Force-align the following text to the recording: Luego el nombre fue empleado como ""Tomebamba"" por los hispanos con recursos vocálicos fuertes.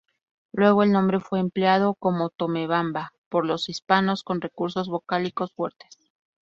Luego 0.51 0.81
el 0.81 0.91
nombre 0.91 1.19
fue 1.19 1.39
empleado 1.39 1.93
como 1.93 2.31
""Tomebamba"" 2.31 3.11
por 3.29 3.45
los 3.45 3.69
hispanos 3.69 4.23
con 4.23 4.41
recursos 4.41 4.87
vocálicos 4.89 5.53
fuertes. 5.53 5.95